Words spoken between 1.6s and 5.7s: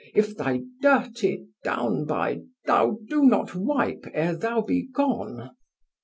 Dounby Thou do not wipe, ere thou be gone.